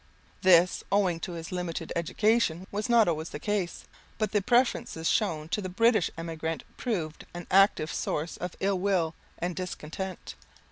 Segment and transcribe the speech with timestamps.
[0.41, 3.85] This, owing to his limited education, was not always the case;
[4.17, 9.13] but the preference shown to the British emigrant proved an active source of ill will
[9.37, 10.33] and discontent.